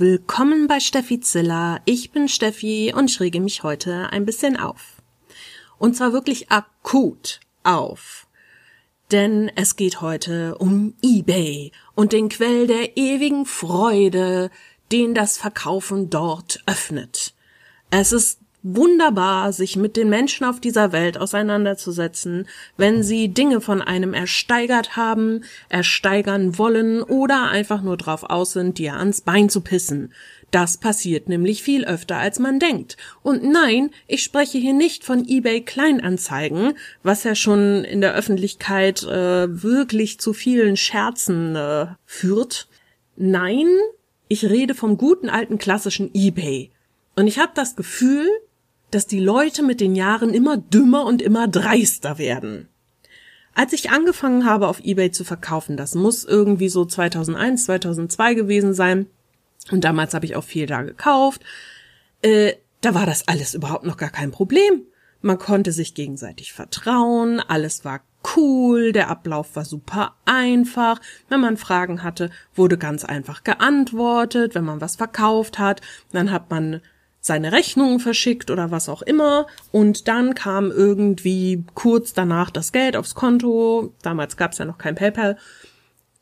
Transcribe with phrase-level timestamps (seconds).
[0.00, 1.80] Willkommen bei Steffi Ziller.
[1.84, 5.02] Ich bin Steffi und ich rege mich heute ein bisschen auf.
[5.78, 8.26] Und zwar wirklich akut auf.
[9.12, 14.50] Denn es geht heute um eBay und den Quell der ewigen Freude,
[14.90, 17.32] den das Verkaufen dort öffnet.
[17.90, 23.82] Es ist wunderbar, sich mit den Menschen auf dieser Welt auseinanderzusetzen, wenn sie Dinge von
[23.82, 29.60] einem ersteigert haben, ersteigern wollen oder einfach nur drauf aus sind, dir ans Bein zu
[29.60, 30.12] pissen.
[30.50, 32.96] Das passiert nämlich viel öfter, als man denkt.
[33.22, 39.02] Und nein, ich spreche hier nicht von eBay Kleinanzeigen, was ja schon in der Öffentlichkeit
[39.02, 42.68] äh, wirklich zu vielen Scherzen äh, führt.
[43.16, 43.66] Nein,
[44.28, 46.70] ich rede vom guten alten klassischen eBay.
[47.16, 48.28] Und ich habe das Gefühl,
[48.94, 52.68] dass die Leute mit den Jahren immer dümmer und immer dreister werden.
[53.54, 58.74] Als ich angefangen habe, auf eBay zu verkaufen, das muss irgendwie so 2001, 2002 gewesen
[58.74, 59.06] sein,
[59.70, 61.42] und damals habe ich auch viel da gekauft,
[62.22, 64.82] äh, da war das alles überhaupt noch gar kein Problem.
[65.22, 68.02] Man konnte sich gegenseitig vertrauen, alles war
[68.36, 71.00] cool, der Ablauf war super einfach.
[71.28, 74.54] Wenn man Fragen hatte, wurde ganz einfach geantwortet.
[74.54, 75.80] Wenn man was verkauft hat,
[76.12, 76.80] dann hat man
[77.24, 79.46] seine Rechnungen verschickt oder was auch immer.
[79.72, 83.94] Und dann kam irgendwie kurz danach das Geld aufs Konto.
[84.02, 85.38] Damals gab es ja noch kein PayPal.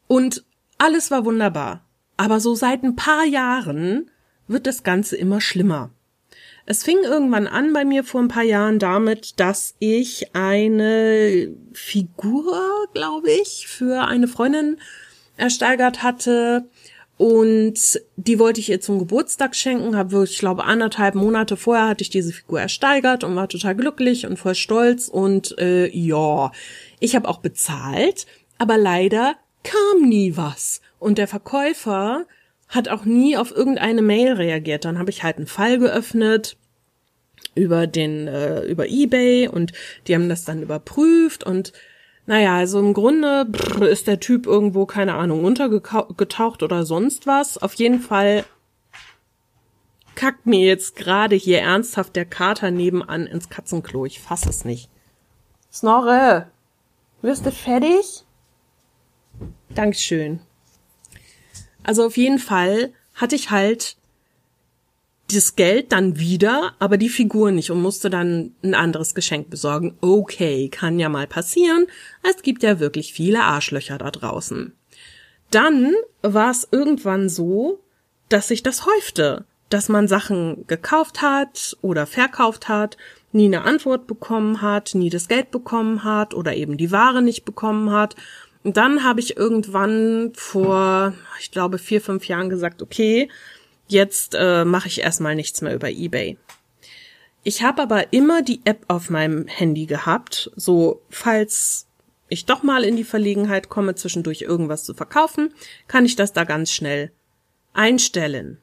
[0.07, 0.45] Und
[0.79, 1.85] alles war wunderbar.
[2.17, 4.13] Aber so seit ein paar Jahren
[4.47, 5.91] wird das Ganze immer schlimmer.
[6.67, 12.87] Es fing irgendwann an bei mir vor ein paar Jahren damit, dass ich eine Figur,
[12.95, 14.79] glaube ich, für eine Freundin
[15.37, 16.69] ersteigert hatte,
[17.17, 22.03] und die wollte ich ihr zum Geburtstag schenken, habe ich glaube anderthalb Monate vorher hatte
[22.03, 26.51] ich diese Figur ersteigert und war total glücklich und voll stolz und äh, ja,
[27.01, 28.27] ich habe auch bezahlt,
[28.59, 32.27] aber leider kam nie was und der Verkäufer
[32.69, 34.87] hat auch nie auf irgendeine Mail reagiert.
[34.87, 36.57] Dann habe ich halt einen Fall geöffnet
[37.55, 39.73] über den äh, über eBay und
[40.07, 41.73] die haben das dann überprüft und
[42.27, 43.47] naja, also im Grunde
[43.81, 47.59] ist der Typ irgendwo, keine Ahnung, untergetaucht oder sonst was.
[47.59, 48.45] Auf jeden Fall
[50.15, 54.07] kackt mir jetzt gerade hier ernsthaft der Kater nebenan ins Katzenklo.
[54.07, 54.89] Ich fass es nicht.
[55.73, 56.49] Snorre,
[57.23, 58.25] wirst du fertig?
[59.71, 60.41] Dankeschön.
[61.83, 63.97] Also auf jeden Fall hatte ich halt
[65.33, 69.97] das Geld dann wieder, aber die Figur nicht und musste dann ein anderes Geschenk besorgen.
[70.01, 71.87] Okay, kann ja mal passieren.
[72.23, 74.73] Es gibt ja wirklich viele Arschlöcher da draußen.
[75.51, 77.81] Dann war es irgendwann so,
[78.29, 82.97] dass sich das häufte, dass man Sachen gekauft hat oder verkauft hat,
[83.33, 87.45] nie eine Antwort bekommen hat, nie das Geld bekommen hat oder eben die Ware nicht
[87.45, 88.17] bekommen hat.
[88.65, 93.29] Und dann habe ich irgendwann vor, ich glaube, vier, fünf Jahren gesagt, okay,
[93.93, 96.39] Jetzt äh, mache ich erstmal nichts mehr über eBay.
[97.45, 101.89] Ich habe aber immer die App auf meinem Handy gehabt, so falls
[102.31, 105.53] ich doch mal in die Verlegenheit komme, zwischendurch irgendwas zu verkaufen,
[105.89, 107.13] kann ich das da ganz schnell
[107.75, 108.57] einstellen.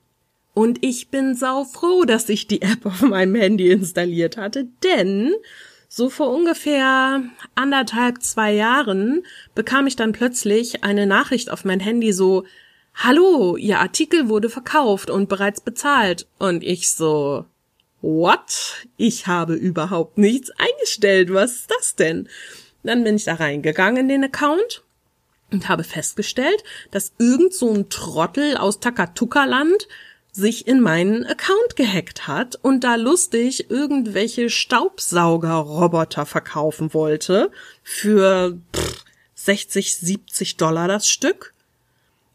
[0.55, 5.35] Und ich bin sau froh, dass ich die App auf meinem Handy installiert hatte, denn
[5.87, 7.21] so vor ungefähr
[7.53, 9.23] anderthalb, zwei Jahren
[9.53, 12.45] bekam ich dann plötzlich eine Nachricht auf mein Handy so,
[13.01, 16.27] Hallo, Ihr Artikel wurde verkauft und bereits bezahlt.
[16.37, 17.45] Und ich so,
[18.01, 18.85] what?
[18.97, 21.33] Ich habe überhaupt nichts eingestellt.
[21.33, 22.27] Was ist das denn?
[22.83, 24.83] Dann bin ich da reingegangen in den Account
[25.49, 26.61] und habe festgestellt,
[26.91, 29.87] dass irgend so ein Trottel aus Takatuka-Land
[30.33, 37.49] sich in meinen Account gehackt hat und da lustig irgendwelche Staubsaugerroboter verkaufen wollte
[37.81, 39.05] für pff,
[39.35, 41.53] 60, 70 Dollar das Stück.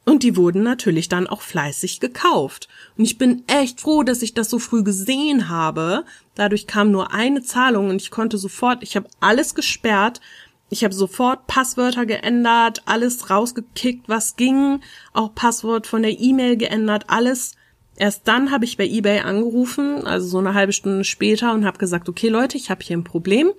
[0.05, 2.69] Und die wurden natürlich dann auch fleißig gekauft.
[2.99, 6.05] Und ich bin echt froh, dass ich das so früh gesehen habe.
[6.35, 10.21] Dadurch kam nur eine Zahlung und ich konnte sofort, ich habe alles gesperrt.
[10.69, 14.81] Ich habe sofort Passwörter geändert, alles rausgekickt, was ging,
[15.13, 17.55] auch Passwort von der E-Mail geändert, alles.
[17.97, 21.79] Erst dann habe ich bei eBay angerufen, also so eine halbe Stunde später und habe
[21.79, 23.53] gesagt, okay Leute, ich habe hier ein Problem.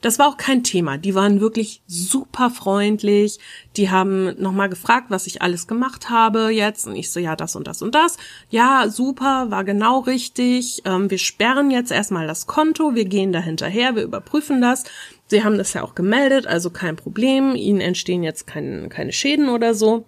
[0.00, 0.96] Das war auch kein Thema.
[0.96, 3.38] Die waren wirklich super freundlich.
[3.76, 6.86] Die haben nochmal gefragt, was ich alles gemacht habe jetzt.
[6.86, 8.16] Und ich so, ja, das und das und das.
[8.48, 10.82] Ja, super, war genau richtig.
[10.84, 12.94] Ähm, wir sperren jetzt erstmal das Konto.
[12.94, 13.96] Wir gehen da hinterher.
[13.96, 14.84] Wir überprüfen das.
[15.26, 17.56] Sie haben das ja auch gemeldet, also kein Problem.
[17.56, 20.04] Ihnen entstehen jetzt kein, keine Schäden oder so.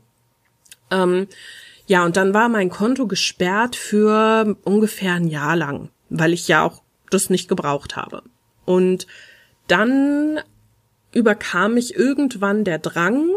[0.93, 1.27] Ähm,
[1.91, 6.65] ja, und dann war mein Konto gesperrt für ungefähr ein Jahr lang, weil ich ja
[6.65, 8.23] auch das nicht gebraucht habe.
[8.65, 9.09] Und
[9.67, 10.39] dann
[11.11, 13.29] überkam mich irgendwann der Drang,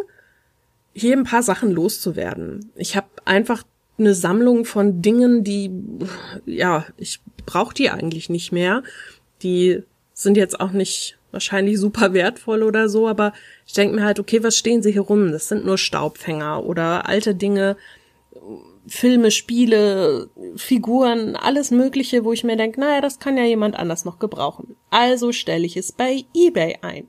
[0.93, 2.71] hier ein paar Sachen loszuwerden.
[2.75, 3.63] Ich habe einfach
[3.97, 5.71] eine Sammlung von Dingen, die,
[6.45, 8.83] ja, ich brauche die eigentlich nicht mehr.
[9.41, 9.81] Die
[10.13, 13.33] sind jetzt auch nicht wahrscheinlich super wertvoll oder so, aber
[13.65, 15.31] ich denke mir halt, okay, was stehen sie hier rum?
[15.31, 17.77] Das sind nur Staubfänger oder alte Dinge,
[18.87, 24.03] Filme, Spiele, Figuren, alles Mögliche, wo ich mir denke, naja, das kann ja jemand anders
[24.03, 24.75] noch gebrauchen.
[24.89, 27.07] Also stelle ich es bei eBay ein.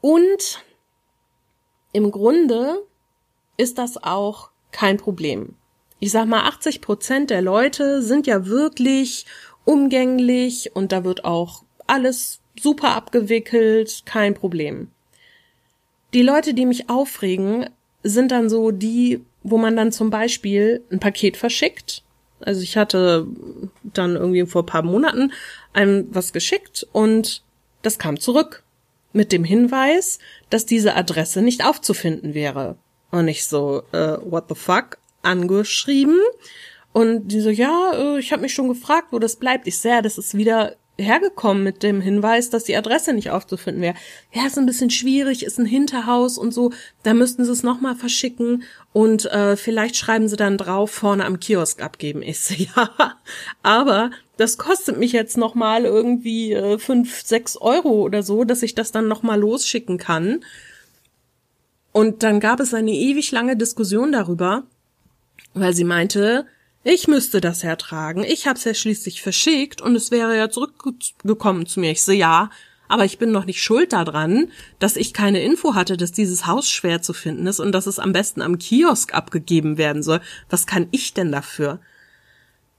[0.00, 0.64] Und
[1.92, 2.86] im Grunde
[3.56, 5.56] ist das auch kein Problem.
[5.98, 9.26] Ich sag mal, 80 Prozent der Leute sind ja wirklich
[9.64, 14.90] umgänglich und da wird auch alles super abgewickelt, kein Problem.
[16.14, 17.68] Die Leute, die mich aufregen,
[18.02, 22.02] sind dann so die, wo man dann zum Beispiel ein Paket verschickt.
[22.40, 23.26] Also ich hatte
[23.82, 25.32] dann irgendwie vor paar Monaten
[25.72, 27.42] einem was geschickt und
[27.82, 28.62] das kam zurück
[29.12, 32.76] mit dem Hinweis, dass diese Adresse nicht aufzufinden wäre.
[33.10, 36.18] Und ich so, äh, what the fuck, angeschrieben.
[36.92, 39.66] Und die so, ja, äh, ich habe mich schon gefragt, wo das bleibt.
[39.66, 43.94] Ich sehe, das ist wieder hergekommen mit dem Hinweis, dass die Adresse nicht aufzufinden wäre.
[44.32, 46.72] Ja, ist ein bisschen schwierig, ist ein Hinterhaus und so.
[47.02, 51.40] Da müssten sie es nochmal verschicken und äh, vielleicht schreiben sie dann drauf, vorne am
[51.40, 52.22] Kiosk abgeben.
[52.32, 53.16] So, ja,
[53.62, 58.74] aber das kostet mich jetzt nochmal irgendwie äh, fünf, sechs Euro oder so, dass ich
[58.74, 60.44] das dann nochmal losschicken kann.
[61.92, 64.64] Und dann gab es eine ewig lange Diskussion darüber,
[65.54, 66.46] weil sie meinte,
[66.82, 68.24] ich müsste das hertragen.
[68.24, 71.90] Ich hab's ja schließlich verschickt und es wäre ja zurückgekommen zu mir.
[71.90, 72.50] Ich so, ja,
[72.88, 76.68] aber ich bin noch nicht schuld daran, dass ich keine Info hatte, dass dieses Haus
[76.68, 80.20] schwer zu finden ist und dass es am besten am Kiosk abgegeben werden soll.
[80.48, 81.78] Was kann ich denn dafür?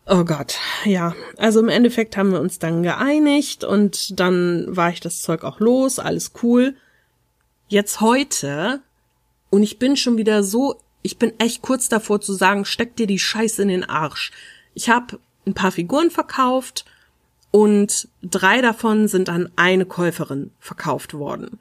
[0.06, 1.16] Oh Gott, ja.
[1.38, 5.60] Also im Endeffekt haben wir uns dann geeinigt und dann war ich das Zeug auch
[5.60, 6.76] los, alles cool.
[7.70, 8.82] Jetzt heute
[9.50, 13.08] und ich bin schon wieder so ich bin echt kurz davor zu sagen, steck dir
[13.08, 14.32] die Scheiße in den Arsch.
[14.74, 16.86] Ich habe ein paar Figuren verkauft
[17.52, 21.60] und drei davon sind an eine Käuferin verkauft worden.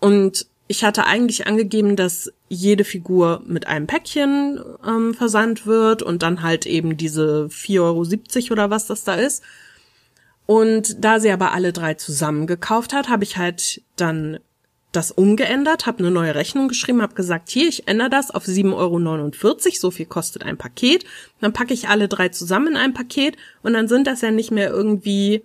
[0.00, 6.22] Und ich hatte eigentlich angegeben, dass jede Figur mit einem Päckchen ähm, versandt wird und
[6.22, 7.80] dann halt eben diese 4,70
[8.44, 9.42] Euro oder was das da ist.
[10.46, 14.38] Und da sie aber alle drei zusammen gekauft hat, habe ich halt dann
[14.96, 18.74] das umgeändert, habe eine neue Rechnung geschrieben, habe gesagt, hier, ich ändere das auf 7,49
[18.74, 19.30] Euro,
[19.78, 21.04] so viel kostet ein Paket.
[21.40, 24.50] Dann packe ich alle drei zusammen in ein Paket und dann sind das ja nicht
[24.50, 25.42] mehr irgendwie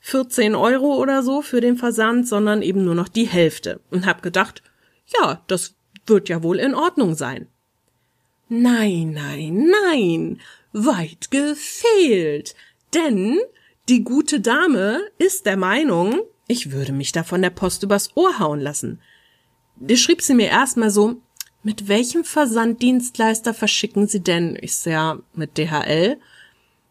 [0.00, 3.80] 14 Euro oder so für den Versand, sondern eben nur noch die Hälfte.
[3.90, 4.62] Und habe gedacht,
[5.06, 5.74] ja, das
[6.06, 7.48] wird ja wohl in Ordnung sein.
[8.48, 10.40] Nein, nein, nein,
[10.72, 12.54] weit gefehlt.
[12.94, 13.38] Denn
[13.88, 18.40] die gute Dame ist der Meinung, ich würde mich da von der Post übers Ohr
[18.40, 19.00] hauen lassen.
[19.76, 21.20] Da schrieb sie mir erstmal so,
[21.62, 24.58] mit welchem Versanddienstleister verschicken Sie denn?
[24.60, 26.18] Ich so, ja, mit DHL.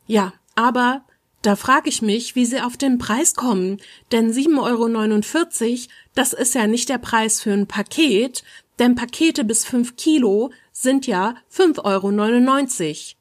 [0.06, 1.04] Ja, aber
[1.42, 3.78] da frage ich mich, wie Sie auf den Preis kommen,
[4.12, 8.44] denn 7,49 Euro, das ist ja nicht der Preis für ein Paket,
[8.80, 13.18] denn Pakete bis 5 Kilo sind ja 5,99 Euro.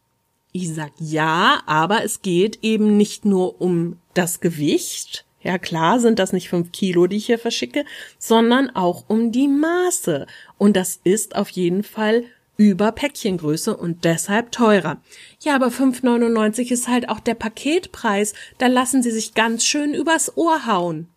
[0.53, 6.19] Ich sag ja, aber es geht eben nicht nur um das Gewicht, ja klar sind
[6.19, 7.85] das nicht fünf Kilo, die ich hier verschicke,
[8.19, 10.27] sondern auch um die Maße.
[10.59, 12.25] Und das ist auf jeden Fall
[12.57, 15.01] über Päckchengröße und deshalb teurer.
[15.41, 18.33] Ja, aber 5,99 ist halt auch der Paketpreis.
[18.59, 21.09] Da lassen sie sich ganz schön übers Ohr hauen.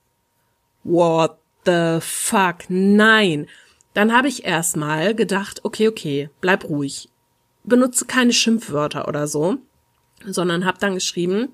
[0.83, 2.65] What the fuck?
[2.69, 3.48] Nein.
[3.95, 7.09] Dann habe ich erstmal gedacht, okay, okay, bleib ruhig.
[7.63, 9.57] Benutze keine Schimpfwörter oder so,
[10.25, 11.50] sondern hab dann geschrieben,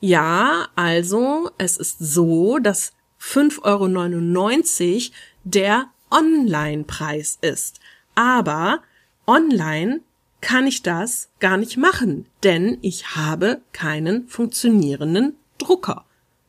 [0.00, 5.14] ja, also es ist so, dass 5,99 Euro
[5.44, 7.80] der Online-Preis ist.
[8.14, 8.80] Aber
[9.26, 10.00] online
[10.40, 16.04] kann ich das gar nicht machen, denn ich habe keinen funktionierenden Drucker.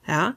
[0.08, 0.36] Ja,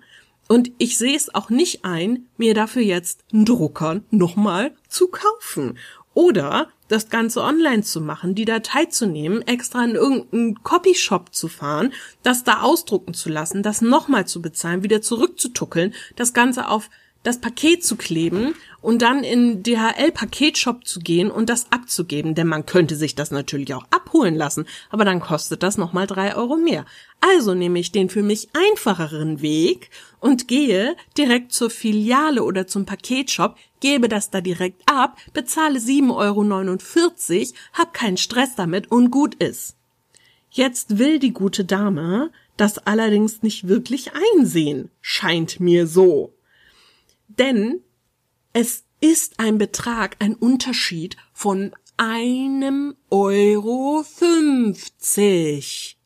[0.48, 5.78] und ich sehe es auch nicht ein, mir dafür jetzt einen Drucker nochmal zu kaufen.
[6.14, 11.48] Oder das Ganze online zu machen, die Datei zu nehmen, extra in irgendeinen Copyshop zu
[11.48, 11.92] fahren,
[12.22, 16.88] das da ausdrucken zu lassen, das nochmal zu bezahlen, wieder zurückzutuckeln, das Ganze auf
[17.24, 22.66] das Paket zu kleben und dann in DHL-Paketshop zu gehen und das abzugeben, denn man
[22.66, 26.84] könnte sich das natürlich auch abholen lassen, aber dann kostet das nochmal drei Euro mehr.
[27.20, 29.90] Also nehme ich den für mich einfacheren Weg
[30.20, 37.40] und gehe direkt zur Filiale oder zum Paketshop, gebe das da direkt ab, bezahle 7,49
[37.40, 39.76] Euro, hab keinen Stress damit und gut ist.
[40.50, 46.33] Jetzt will die gute Dame das allerdings nicht wirklich einsehen, scheint mir so.
[47.28, 47.80] Denn
[48.52, 55.98] es ist ein Betrag, ein Unterschied von einem Euro fünfzig.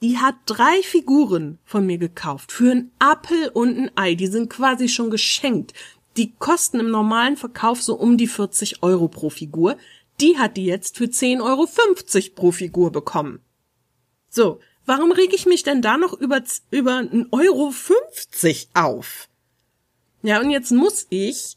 [0.00, 4.14] Die hat drei Figuren von mir gekauft für einen Appel und ein Ei.
[4.14, 5.74] Die sind quasi schon geschenkt.
[6.16, 9.76] Die kosten im normalen Verkauf so um die 40 Euro pro Figur.
[10.20, 11.68] Die hat die jetzt für 10,50 Euro
[12.34, 13.40] pro Figur bekommen.
[14.28, 17.72] So, warum reg ich mich denn da noch über, über 1,50 Euro
[18.74, 19.28] auf?
[20.22, 21.56] Ja, und jetzt muss ich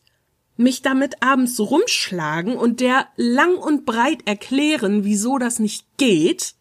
[0.57, 6.55] mich damit abends rumschlagen und der lang und breit erklären, wieso das nicht geht.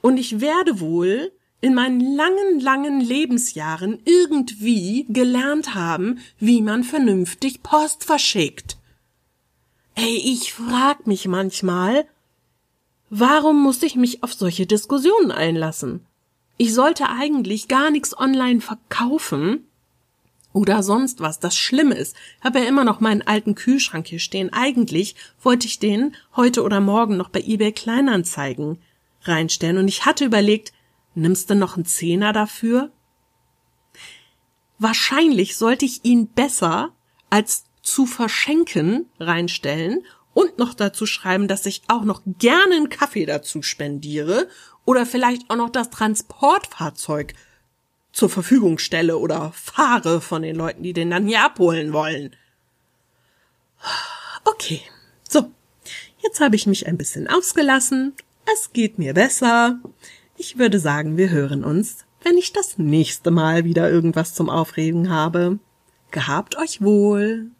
[0.00, 7.64] Und ich werde wohl in meinen langen, langen Lebensjahren irgendwie gelernt haben, wie man vernünftig
[7.64, 8.76] Post verschickt.
[9.96, 12.06] Ey, ich frag mich manchmal,
[13.10, 16.06] warum muss ich mich auf solche Diskussionen einlassen?
[16.56, 19.67] Ich sollte eigentlich gar nichts online verkaufen
[20.58, 21.38] oder sonst was.
[21.38, 24.52] Das Schlimme ist, habe ja immer noch meinen alten Kühlschrank hier stehen.
[24.52, 28.78] Eigentlich wollte ich den heute oder morgen noch bei eBay Kleinanzeigen
[29.22, 30.72] reinstellen und ich hatte überlegt,
[31.14, 32.90] nimmst du noch einen Zehner dafür?
[34.80, 36.92] Wahrscheinlich sollte ich ihn besser
[37.30, 40.02] als zu verschenken reinstellen
[40.34, 44.48] und noch dazu schreiben, dass ich auch noch gerne einen Kaffee dazu spendiere
[44.84, 47.34] oder vielleicht auch noch das Transportfahrzeug
[48.12, 52.34] zur Verfügung stelle oder fahre von den Leuten, die den dann hier abholen wollen.
[54.44, 54.80] Okay,
[55.28, 55.50] so,
[56.22, 58.14] jetzt habe ich mich ein bisschen ausgelassen.
[58.52, 59.78] Es geht mir besser.
[60.36, 65.10] Ich würde sagen, wir hören uns, wenn ich das nächste Mal wieder irgendwas zum Aufregen
[65.10, 65.58] habe.
[66.10, 67.50] Gehabt euch wohl.